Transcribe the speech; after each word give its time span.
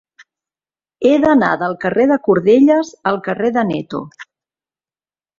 He 1.09 1.17
d'anar 1.25 1.49
del 1.63 1.75
carrer 1.83 2.07
de 2.11 2.17
Cordelles 2.27 2.89
al 3.11 3.19
carrer 3.27 3.51
d'Aneto. 3.59 4.01